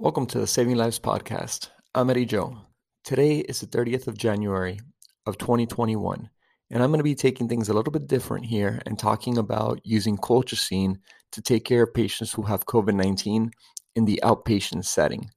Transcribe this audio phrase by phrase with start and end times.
[0.00, 1.70] Welcome to the Saving Lives podcast.
[1.92, 2.56] I'm Eddie Joe.
[3.02, 4.78] Today is the 30th of January
[5.26, 6.30] of 2021,
[6.70, 9.80] and I'm going to be taking things a little bit different here and talking about
[9.82, 10.98] using colchicine
[11.32, 13.50] to take care of patients who have COVID 19
[13.96, 15.28] in the outpatient setting.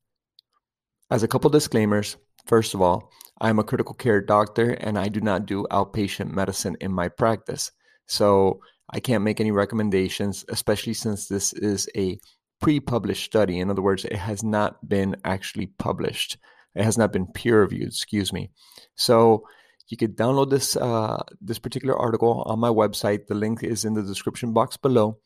[1.09, 3.09] As a couple disclaimers, first of all,
[3.41, 7.71] I'm a critical care doctor and I do not do outpatient medicine in my practice.
[8.07, 8.59] So
[8.91, 12.19] I can't make any recommendations, especially since this is a
[12.61, 13.59] pre-published study.
[13.59, 16.37] In other words, it has not been actually published.
[16.75, 17.89] It has not been peer reviewed.
[17.89, 18.51] Excuse me.
[18.95, 19.45] So
[19.89, 23.27] you could download this uh, this particular article on my website.
[23.27, 25.17] The link is in the description box below,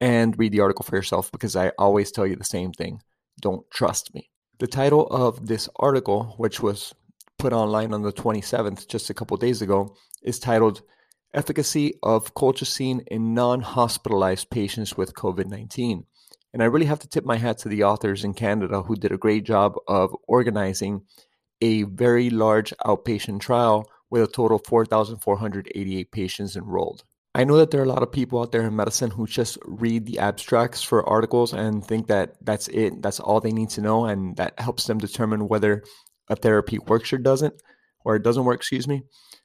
[0.00, 3.00] and read the article for yourself because I always tell you the same thing.
[3.40, 4.30] Don't trust me.
[4.58, 6.94] The title of this article, which was
[7.38, 10.82] put online on the 27th, just a couple days ago, is titled
[11.32, 16.04] "Efficacy of Colchicine in Non-Hospitalized Patients with COVID-19."
[16.52, 19.12] And I really have to tip my hat to the authors in Canada who did
[19.12, 21.02] a great job of organizing
[21.60, 27.04] a very large outpatient trial with a total of 4,488 patients enrolled.
[27.34, 29.56] I know that there are a lot of people out there in medicine who just
[29.64, 33.80] read the abstracts for articles and think that that's it, that's all they need to
[33.80, 35.84] know, and that helps them determine whether
[36.28, 37.54] a therapy works or doesn't,
[38.04, 39.02] or it doesn't work, excuse me.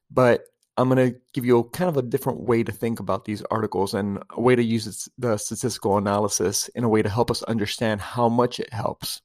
[0.09, 0.45] But
[0.77, 3.41] I'm going to give you a kind of a different way to think about these
[3.49, 7.43] articles and a way to use the statistical analysis in a way to help us
[7.43, 9.21] understand how much it helps.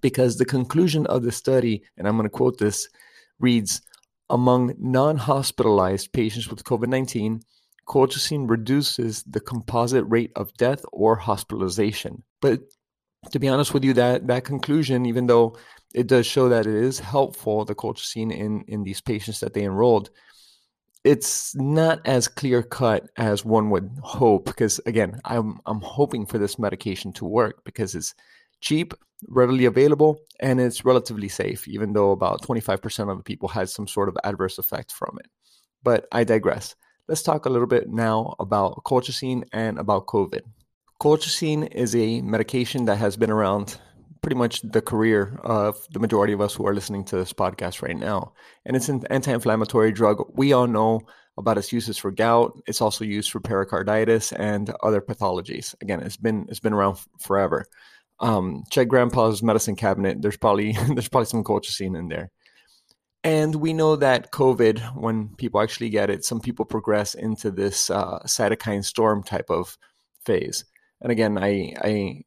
[0.00, 2.88] Because the conclusion of the study, and I'm going to quote this,
[3.38, 3.82] reads
[4.30, 7.42] Among non hospitalized patients with COVID 19,
[7.86, 12.22] colchicine reduces the composite rate of death or hospitalization.
[12.40, 12.60] But
[13.30, 15.56] to be honest with you, that, that conclusion, even though
[15.94, 19.64] it does show that it is helpful, the colchicine in, in these patients that they
[19.64, 20.10] enrolled,
[21.04, 26.38] it's not as clear cut as one would hope because again i'm i'm hoping for
[26.38, 28.14] this medication to work because it's
[28.60, 28.94] cheap
[29.28, 33.86] readily available and it's relatively safe even though about 25% of the people had some
[33.86, 35.30] sort of adverse effect from it.
[35.82, 36.74] But i digress.
[37.08, 40.42] Let's talk a little bit now about colchicine and about covid.
[41.00, 43.78] Colchicine is a medication that has been around
[44.22, 47.82] pretty much the career of the majority of us who are listening to this podcast
[47.82, 48.32] right now.
[48.64, 50.24] And it's an anti inflammatory drug.
[50.34, 51.02] We all know
[51.36, 52.52] about its uses for gout.
[52.66, 55.74] It's also used for pericarditis and other pathologies.
[55.82, 57.66] Again, it's been it's been around forever.
[58.20, 60.22] Um, check grandpa's medicine cabinet.
[60.22, 62.30] There's probably there's probably some colchicine in there.
[63.24, 67.88] And we know that COVID, when people actually get it, some people progress into this
[67.88, 69.78] uh, cytokine storm type of
[70.24, 70.64] phase.
[71.00, 72.22] And again, I, I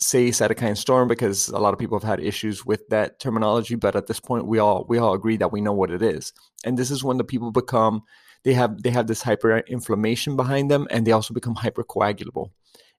[0.00, 3.96] say cytokine storm because a lot of people have had issues with that terminology but
[3.96, 6.32] at this point we all we all agree that we know what it is.
[6.64, 8.02] And this is when the people become
[8.44, 12.50] they have they have this hyperinflammation behind them and they also become hypercoagulable.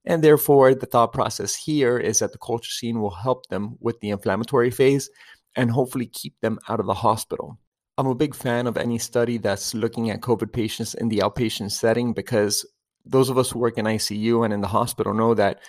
[0.06, 4.10] And therefore the thought process here is that the colchicine will help them with the
[4.10, 5.10] inflammatory phase
[5.56, 7.58] and hopefully keep them out of the hospital.
[7.98, 11.72] I'm a big fan of any study that's looking at covid patients in the outpatient
[11.72, 12.66] setting because
[13.06, 15.60] those of us who work in icu and in the hospital know that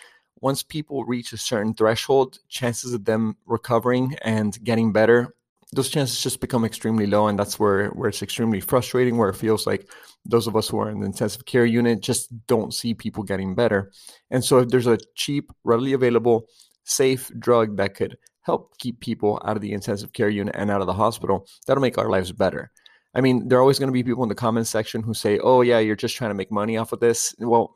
[0.40, 5.34] once people reach a certain threshold, chances of them recovering and getting better,
[5.72, 7.28] those chances just become extremely low.
[7.28, 9.88] And that's where, where it's extremely frustrating, where it feels like
[10.24, 13.54] those of us who are in the intensive care unit just don't see people getting
[13.54, 13.90] better.
[14.30, 16.46] And so if there's a cheap, readily available,
[16.84, 20.80] safe drug that could help keep people out of the intensive care unit and out
[20.80, 22.70] of the hospital, that'll make our lives better.
[23.14, 25.38] I mean, there are always going to be people in the comments section who say,
[25.38, 27.34] oh, yeah, you're just trying to make money off of this.
[27.38, 27.74] Well,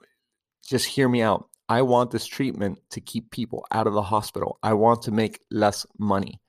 [0.65, 1.49] just hear me out.
[1.69, 4.59] I want this treatment to keep people out of the hospital.
[4.63, 6.41] I want to make less money.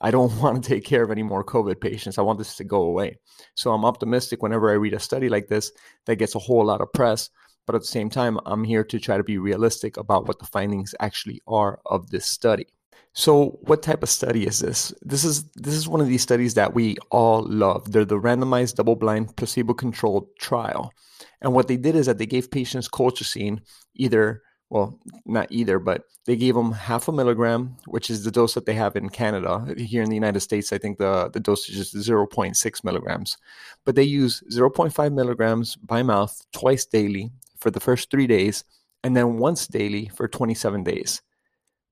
[0.00, 2.18] I don't want to take care of any more COVID patients.
[2.18, 3.18] I want this to go away.
[3.54, 5.72] So I'm optimistic whenever I read a study like this
[6.06, 7.30] that gets a whole lot of press.
[7.66, 10.46] But at the same time, I'm here to try to be realistic about what the
[10.46, 12.66] findings actually are of this study.
[13.12, 14.92] So, what type of study is this?
[15.00, 17.90] This is this is one of these studies that we all love.
[17.90, 20.92] They're the randomized double-blind placebo-controlled trial.
[21.40, 23.60] And what they did is that they gave patients colchicine
[23.94, 28.54] either well, not either, but they gave them half a milligram, which is the dose
[28.54, 29.64] that they have in Canada.
[29.76, 33.36] Here in the United States, I think the, the dosage is 0.6 milligrams.
[33.84, 38.64] But they use 0.5 milligrams by mouth twice daily for the first three days,
[39.04, 41.22] and then once daily for 27 days.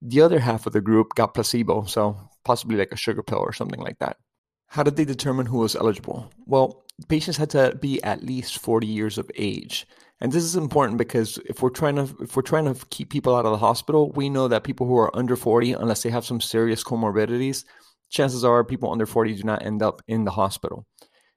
[0.03, 3.53] The other half of the group got placebo, so possibly like a sugar pill or
[3.53, 4.19] something like that.
[4.67, 6.31] How did they determine who was eligible?
[6.47, 9.87] Well, patients had to be at least 40 years of age.
[10.21, 13.35] And this is important because if we're trying to if we're trying to keep people
[13.35, 16.25] out of the hospital, we know that people who are under 40, unless they have
[16.25, 17.65] some serious comorbidities,
[18.11, 20.87] chances are people under 40 do not end up in the hospital.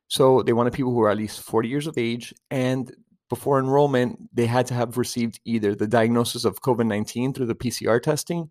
[0.07, 2.91] So they wanted people who are at least 40 years of age and
[3.29, 7.55] before enrollment, they had to have received either the diagnosis of COVID 19 through the
[7.55, 8.49] PCR testing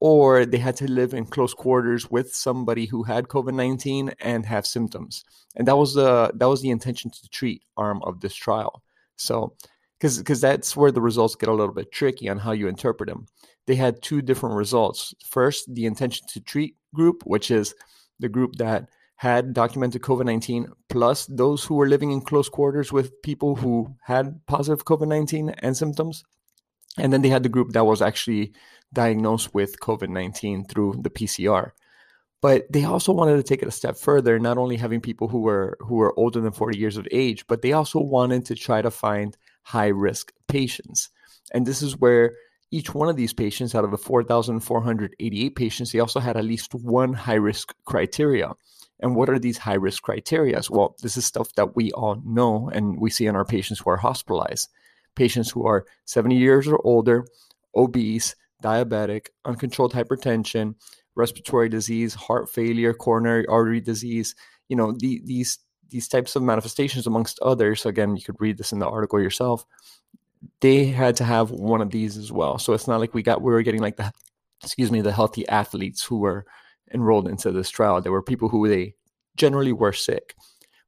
[0.00, 4.66] or they had to live in close quarters with somebody who had COVID-19 and have
[4.66, 5.24] symptoms.
[5.54, 8.82] And that was the that was the intention to treat arm of this trial.
[9.20, 9.54] So
[9.98, 13.08] because because that's where the results get a little bit tricky on how you interpret
[13.08, 13.26] them.
[13.66, 15.14] They had two different results.
[15.24, 17.74] First, the intention to treat group, which is
[18.18, 22.90] the group that had documented COVID 19, plus those who were living in close quarters
[22.90, 26.24] with people who had positive COVID 19 and symptoms.
[26.96, 28.54] And then they had the group that was actually
[28.92, 31.72] diagnosed with COVID 19 through the PCR.
[32.42, 35.40] But they also wanted to take it a step further, not only having people who
[35.40, 38.80] were who were older than 40 years of age, but they also wanted to try
[38.80, 41.10] to find high risk patients.
[41.52, 42.32] And this is where
[42.70, 46.74] each one of these patients, out of the 4,488 patients, they also had at least
[46.74, 48.52] one high risk criteria.
[49.00, 50.60] And what are these high risk criteria?
[50.70, 53.90] Well, this is stuff that we all know and we see in our patients who
[53.90, 54.68] are hospitalized.
[55.16, 57.26] Patients who are 70 years or older,
[57.74, 60.74] obese, diabetic, uncontrolled hypertension,
[61.16, 64.34] respiratory disease, heart failure, coronary artery disease,
[64.68, 65.58] you know, the, these
[65.90, 69.64] these types of manifestations amongst others, again, you could read this in the article yourself,
[70.60, 72.58] they had to have one of these as well.
[72.58, 74.12] So it's not like we got we were getting like the
[74.62, 76.44] excuse me, the healthy athletes who were
[76.92, 78.00] enrolled into this trial.
[78.00, 78.94] There were people who they
[79.36, 80.34] generally were sick.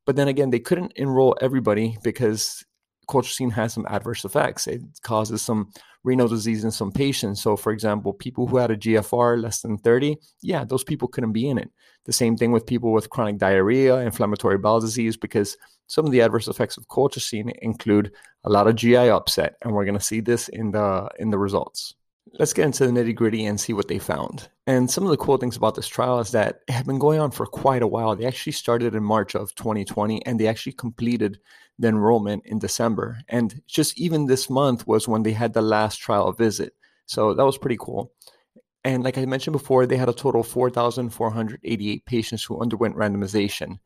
[0.05, 2.65] But then again, they couldn't enroll everybody because
[3.09, 4.67] colchicine has some adverse effects.
[4.67, 5.71] It causes some
[6.04, 7.43] renal disease in some patients.
[7.43, 11.32] So, for example, people who had a GFR less than 30, yeah, those people couldn't
[11.32, 11.70] be in it.
[12.04, 15.56] The same thing with people with chronic diarrhea, inflammatory bowel disease, because
[15.87, 18.12] some of the adverse effects of colchicine include
[18.44, 21.38] a lot of GI upset, and we're going to see this in the in the
[21.38, 21.94] results.
[22.39, 24.49] Let's get into the nitty gritty and see what they found.
[24.67, 27.21] And some of the cool things about this trial is that it had been going
[27.21, 28.15] on for quite a while.
[28.15, 31.41] They actually started in March of 2020 and they actually completed
[31.79, 33.19] the enrollment in December.
[33.29, 36.75] And just even this month was when they had the last trial visit.
[37.07, 38.13] So that was pretty cool.
[38.85, 43.79] And like I mentioned before, they had a total of 4,488 patients who underwent randomization.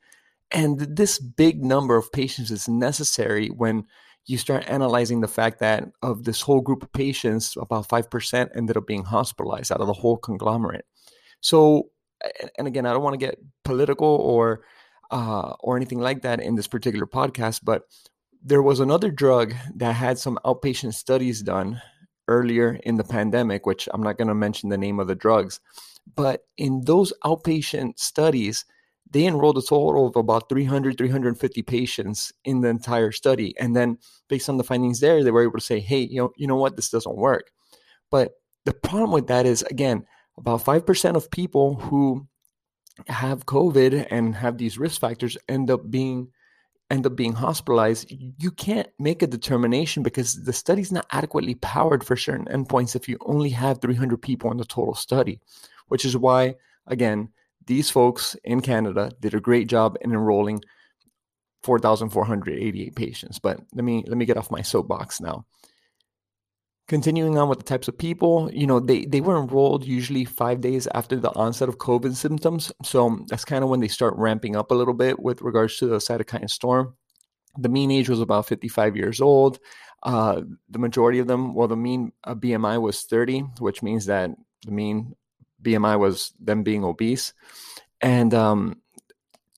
[0.51, 3.87] And this big number of patients is necessary when
[4.27, 8.77] you start analyzing the fact that of this whole group of patients, about 5% ended
[8.77, 10.85] up being hospitalized out of the whole conglomerate.
[11.41, 11.91] So,
[12.59, 14.63] and again, I don't want to get political or
[15.13, 17.83] uh, or anything like that in this particular podcast, but
[18.43, 21.81] there was another drug that had some outpatient studies done
[22.29, 25.61] earlier in the pandemic, which I'm not going to mention the name of the drugs.
[26.15, 28.65] But in those outpatient studies,
[29.11, 33.55] they enrolled a total of about 300, 350 patients in the entire study.
[33.59, 33.99] And then
[34.29, 36.57] based on the findings there, they were able to say, hey, you know, you know
[36.57, 37.51] what, this doesn't work.
[38.11, 38.33] But
[38.65, 40.05] the problem with that is, again,
[40.37, 42.27] about 5% of people who
[43.09, 46.29] have COVID and have these risk factors end up being
[46.91, 52.05] end up being hospitalized, you can't make a determination because the study's not adequately powered
[52.05, 55.41] for certain endpoints if you only have 300 people in the total study,
[55.89, 56.55] which is why,
[56.87, 57.29] again,
[57.67, 60.63] these folks in Canada did a great job in enrolling
[61.63, 63.39] 4,488 patients.
[63.39, 65.45] But let me let me get off my soapbox now
[66.89, 70.61] continuing on with the types of people you know they, they were enrolled usually five
[70.61, 74.57] days after the onset of covid symptoms so that's kind of when they start ramping
[74.57, 76.95] up a little bit with regards to the cytokine storm
[77.59, 79.59] the mean age was about 55 years old
[80.03, 84.31] uh, the majority of them well the mean uh, bmi was 30 which means that
[84.65, 85.15] the mean
[85.67, 87.33] bmi was them being obese
[88.01, 88.81] and um,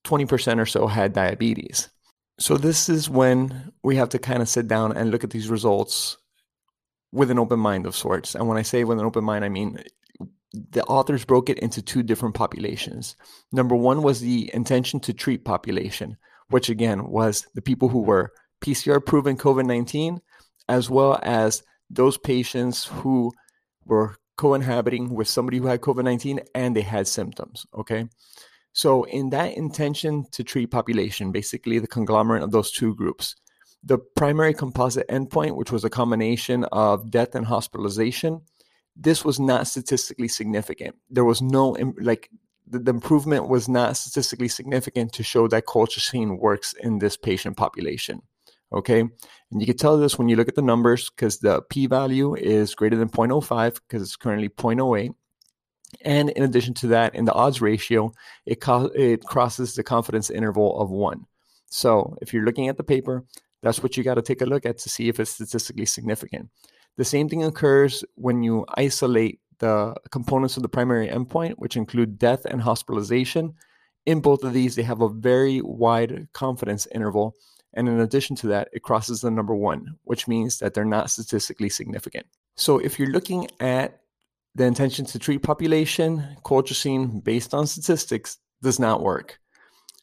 [0.04, 1.88] 20% or so had diabetes
[2.38, 5.48] so this is when we have to kind of sit down and look at these
[5.48, 6.16] results
[7.12, 8.34] with an open mind of sorts.
[8.34, 9.82] And when I say with an open mind, I mean
[10.52, 13.16] the authors broke it into two different populations.
[13.52, 16.16] Number one was the intention to treat population,
[16.48, 20.20] which again was the people who were PCR proven COVID 19,
[20.68, 23.32] as well as those patients who
[23.84, 27.66] were co inhabiting with somebody who had COVID 19 and they had symptoms.
[27.74, 28.08] Okay.
[28.72, 33.34] So, in that intention to treat population, basically the conglomerate of those two groups,
[33.82, 38.42] the primary composite endpoint, which was a combination of death and hospitalization,
[38.94, 40.96] this was not statistically significant.
[41.10, 42.30] There was no, like,
[42.66, 47.56] the, the improvement was not statistically significant to show that colchicine works in this patient
[47.56, 48.22] population.
[48.72, 49.00] Okay.
[49.00, 52.34] And you can tell this when you look at the numbers because the p value
[52.34, 55.14] is greater than 0.05 because it's currently 0.08.
[56.02, 58.12] And in addition to that, in the odds ratio,
[58.44, 61.24] it, co- it crosses the confidence interval of one.
[61.70, 63.24] So if you're looking at the paper,
[63.62, 66.50] that's what you got to take a look at to see if it's statistically significant.
[66.96, 72.18] The same thing occurs when you isolate the components of the primary endpoint, which include
[72.18, 73.54] death and hospitalization.
[74.06, 77.34] In both of these, they have a very wide confidence interval.
[77.78, 81.10] And in addition to that, it crosses the number one, which means that they're not
[81.10, 82.26] statistically significant.
[82.56, 84.00] So if you're looking at
[84.56, 89.38] the intention to treat population, colchicine based on statistics does not work.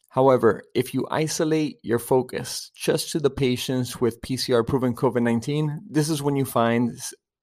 [0.07, 5.81] However, if you isolate your focus just to the patients with PCR proven COVID 19,
[5.89, 6.97] this is when you find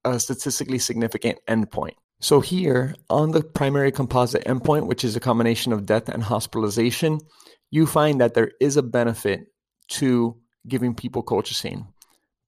[0.07, 1.97] a statistically significant endpoint.
[2.21, 7.21] So, here on the primary composite endpoint, which is a combination of death and hospitalization,
[7.71, 9.52] you find that there is a benefit
[9.99, 10.37] to
[10.69, 11.87] giving people colchicine.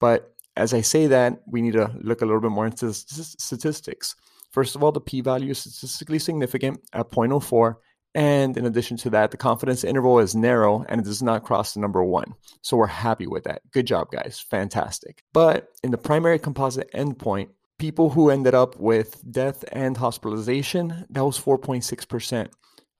[0.00, 4.14] But as I say that, we need to look a little bit more into statistics.
[4.52, 7.76] First of all, the p value is statistically significant at 0.04
[8.14, 11.74] and in addition to that, the confidence interval is narrow and it does not cross
[11.74, 12.34] the number one.
[12.62, 13.62] So we're happy with that.
[13.72, 14.38] Good job, guys.
[14.38, 15.24] Fantastic.
[15.32, 17.48] But in the primary composite endpoint,
[17.78, 22.48] people who ended up with death and hospitalization, that was 4.6%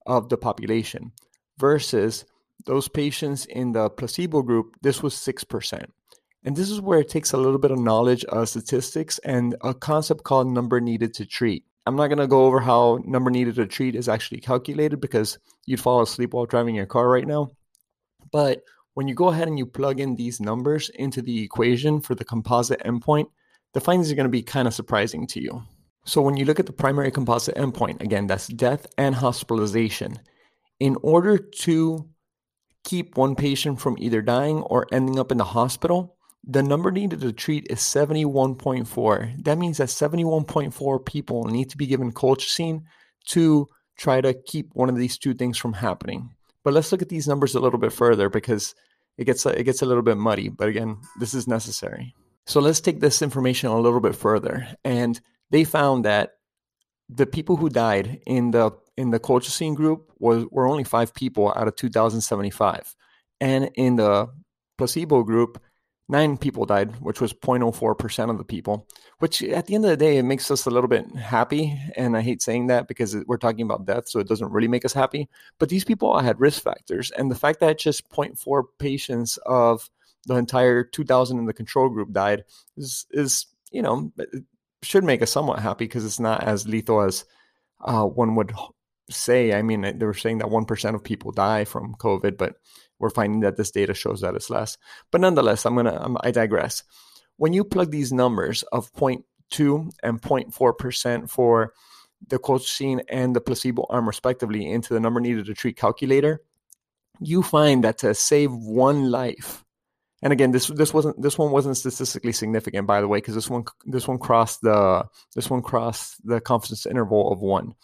[0.07, 1.13] of the population
[1.59, 2.25] versus
[2.66, 5.85] those patients in the placebo group, this was 6%.
[6.44, 9.73] And this is where it takes a little bit of knowledge of statistics and a
[9.73, 11.64] concept called number needed to treat.
[11.87, 15.38] I'm not going to go over how number needed to treat is actually calculated because
[15.66, 17.50] you'd fall asleep while driving your car right now.
[18.33, 18.62] But
[18.94, 22.25] when you go ahead and you plug in these numbers into the equation for the
[22.25, 23.26] composite endpoint,
[23.73, 25.62] the findings are going to be kind of surprising to you.
[26.04, 30.21] So when you look at the primary composite endpoint, again, that's death and hospitalization.
[30.80, 32.09] In order to
[32.85, 37.21] keep one patient from either dying or ending up in the hospital, the number needed
[37.23, 39.45] to treat is 71.4.
[39.45, 42.83] That means that 71.4 people need to be given colchicine
[43.29, 46.31] to try to keep one of these two things from happening.
[46.62, 48.75] But let's look at these numbers a little bit further because
[49.17, 50.49] it gets it gets a little bit muddy.
[50.49, 52.14] But again, this is necessary.
[52.47, 54.69] So let's take this information a little bit further.
[54.85, 56.33] And they found that
[57.09, 61.53] the people who died in the in the colchicine group was were only five people
[61.57, 62.95] out of 2,075,
[63.41, 64.29] and in the
[64.79, 65.61] placebo group,
[66.09, 68.87] nine people died, which was 0.04% of the people,
[69.19, 71.79] which at the end of the day, it makes us a little bit happy.
[71.97, 74.85] And I hate saying that because we're talking about death, so it doesn't really make
[74.85, 75.29] us happy.
[75.59, 77.11] But these people all had risk factors.
[77.13, 79.89] And the fact that just 0.4 patients of
[80.27, 82.45] the entire 2000 in the control group died
[82.77, 84.13] is, is you know,
[84.83, 87.25] should make us somewhat happy because it's not as lethal as
[87.81, 88.53] uh, one would
[89.11, 89.52] say.
[89.52, 92.56] I mean, they were saying that 1% of people die from COVID, but
[92.99, 94.78] we're finding that this data shows that it's less.
[95.11, 96.82] But nonetheless, I'm gonna I'm, I digress.
[97.37, 101.73] When you plug these numbers of 0.2 and 0.4 percent for
[102.28, 106.40] the colchicine and the placebo arm respectively into the number needed to treat calculator,
[107.20, 109.64] you find that to save one life,
[110.25, 113.50] and again, this this wasn't this one wasn't statistically significant, by the way, because this
[113.50, 117.75] one this one crossed the this one crossed the confidence interval of one.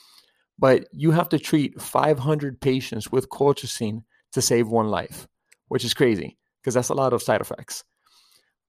[0.60, 5.26] But you have to treat 500 patients with colchicine to save one life,
[5.68, 7.82] which is crazy because that's a lot of side effects.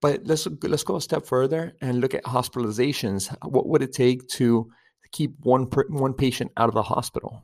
[0.02, 3.36] But let's let's go a step further and look at hospitalizations.
[3.44, 4.72] What would it take to
[5.12, 7.44] keep one one patient out of the hospital?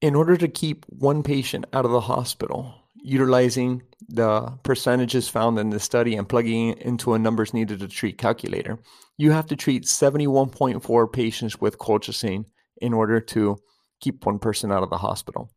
[0.00, 5.70] In order to keep one patient out of the hospital, utilizing the percentages found in
[5.70, 8.78] the study and plugging it into a numbers needed to treat calculator,
[9.18, 12.44] you have to treat 71.4 patients with colchicine
[12.78, 13.56] in order to
[14.00, 15.50] keep one person out of the hospital.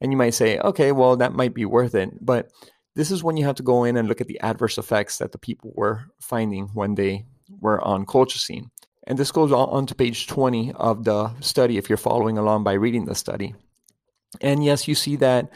[0.00, 2.10] And you might say, okay, well, that might be worth it.
[2.24, 2.50] But
[2.96, 5.32] this is when you have to go in and look at the adverse effects that
[5.32, 7.26] the people were finding when they
[7.60, 8.70] were on colchicine.
[9.06, 12.74] And this goes on to page 20 of the study if you're following along by
[12.74, 13.54] reading the study.
[14.40, 15.50] And yes, you see that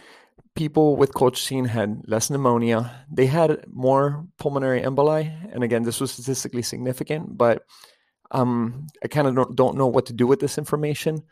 [0.54, 3.04] people with colchicine had less pneumonia.
[3.10, 5.32] They had more pulmonary emboli.
[5.52, 7.62] And again, this was statistically significant, but
[8.30, 11.22] um, I kind of don't, don't know what to do with this information.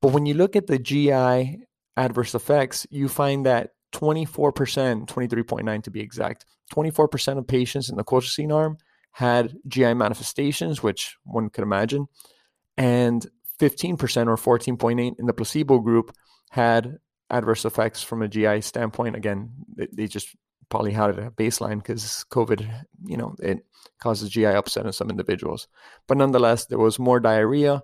[0.00, 1.64] But when you look at the GI
[1.96, 8.04] adverse effects, you find that 24%, 23.9 to be exact, 24% of patients in the
[8.04, 8.78] colchicine arm
[9.12, 12.06] had GI manifestations, which one could imagine,
[12.76, 13.26] and
[13.58, 16.14] 15% or 14.8 in the placebo group
[16.50, 19.16] had adverse effects from a GI standpoint.
[19.16, 20.34] Again, they, they just
[20.70, 23.58] probably had it at baseline because COVID, you know, it
[24.00, 25.68] causes GI upset in some individuals.
[26.06, 27.82] But nonetheless, there was more diarrhea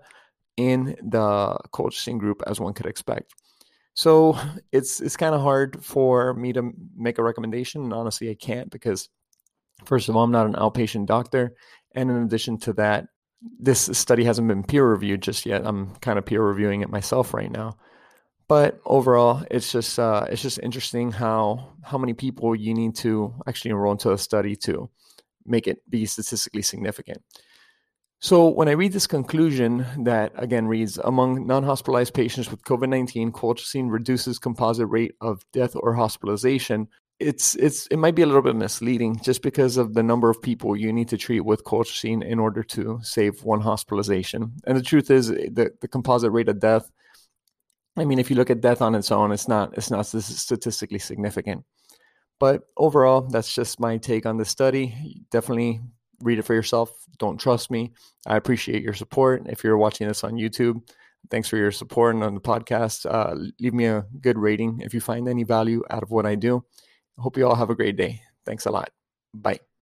[0.56, 3.34] in the colchicine group as one could expect.
[3.94, 4.38] So
[4.72, 7.82] it's it's kind of hard for me to make a recommendation.
[7.82, 9.08] And honestly, I can't because
[9.84, 11.54] first of all, I'm not an outpatient doctor,
[11.94, 13.06] and in addition to that,
[13.58, 15.62] this study hasn't been peer reviewed just yet.
[15.64, 17.76] I'm kind of peer reviewing it myself right now.
[18.48, 23.34] But overall, it's just uh, it's just interesting how how many people you need to
[23.46, 24.88] actually enroll into a study to
[25.44, 27.22] make it be statistically significant.
[28.20, 32.88] So, when I read this conclusion that again reads among non hospitalized patients with COVID
[32.88, 36.88] 19, colchicine reduces composite rate of death or hospitalization
[37.18, 40.42] it's it's it might be a little bit misleading just because of the number of
[40.42, 44.52] people you need to treat with colchicine in order to save one hospitalization.
[44.66, 46.90] And the truth is, the the composite rate of death.
[47.96, 50.98] I mean, if you look at death on its own, it's not it's not statistically
[50.98, 51.64] significant.
[52.38, 55.24] But overall, that's just my take on the study.
[55.30, 55.80] Definitely
[56.20, 56.90] read it for yourself.
[57.18, 57.92] Don't trust me.
[58.26, 59.46] I appreciate your support.
[59.46, 60.82] If you're watching this on YouTube,
[61.30, 63.06] thanks for your support and on the podcast.
[63.10, 66.34] Uh, leave me a good rating if you find any value out of what I
[66.34, 66.62] do.
[67.18, 68.20] Hope you all have a great day.
[68.44, 68.90] Thanks a lot.
[69.32, 69.66] Bye.